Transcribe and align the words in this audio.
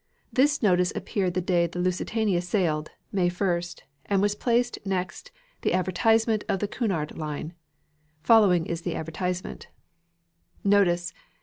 This 0.33 0.63
notice 0.63 0.91
appeared 0.95 1.35
the 1.35 1.41
day 1.41 1.67
the 1.67 1.77
Lusitania 1.77 2.41
sailed, 2.41 2.89
May 3.11 3.29
1st, 3.29 3.81
and 4.07 4.19
was 4.19 4.33
placed 4.33 4.79
next 4.83 5.29
the 5.61 5.73
advertisement 5.75 6.43
of 6.49 6.57
the 6.57 6.67
Cunard 6.67 7.15
Line. 7.19 7.53
Following 8.23 8.65
is 8.65 8.81
the 8.81 8.95
advertisement: 8.95 9.67
NOTICE! 10.63 11.13